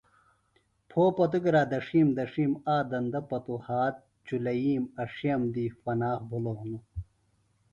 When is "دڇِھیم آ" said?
2.17-2.75